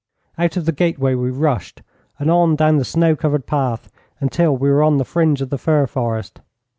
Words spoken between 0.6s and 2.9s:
the gateway we rushed, and on down the